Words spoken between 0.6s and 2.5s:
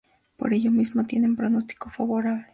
mismo tienen pronóstico favorable.